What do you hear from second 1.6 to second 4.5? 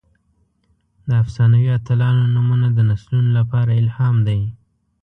اتلانو نومونه د نسلونو لپاره الهام دي.